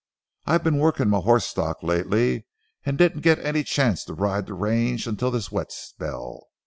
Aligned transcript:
I've 0.47 0.63
been 0.63 0.79
working 0.79 1.09
my 1.09 1.19
horse 1.19 1.45
stock 1.45 1.83
lately, 1.83 2.47
and 2.83 2.97
didn't 2.97 3.21
get 3.21 3.37
any 3.37 3.63
chance 3.63 4.03
to 4.05 4.15
ride 4.15 4.47
the 4.47 4.55
range 4.55 5.05
until 5.05 5.29
this 5.29 5.51
wet 5.51 5.71
spell. 5.71 6.47